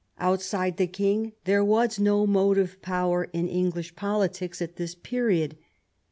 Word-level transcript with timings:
Outside 0.17 0.77
the 0.77 0.87
king 0.87 1.33
there 1.45 1.63
was 1.63 1.99
no 1.99 2.25
motive 2.25 2.81
power 2.81 3.25
in 3.33 3.47
English 3.47 3.95
politics 3.95 4.59
at 4.59 4.77
this 4.77 4.95
period. 4.95 5.59